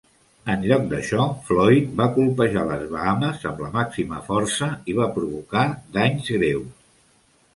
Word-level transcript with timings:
En 0.51 0.61
lloc 0.69 0.85
d'això, 0.93 1.25
Floyd 1.49 1.91
va 1.99 2.07
colpejar 2.15 2.63
les 2.71 2.87
Bahames 2.95 3.45
amb 3.51 3.61
la 3.65 3.69
màxima 3.77 4.21
força 4.31 4.69
i 4.93 4.95
va 5.01 5.09
provocar 5.19 5.67
danys 5.99 6.33
greus. 6.39 6.89